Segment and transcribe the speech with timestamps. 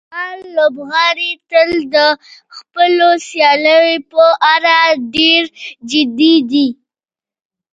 [0.09, 1.95] افغان لوبغاړي تل د
[2.57, 4.77] خپلو سیالیو په اړه
[5.15, 5.43] ډېر
[5.91, 6.67] جدي دي.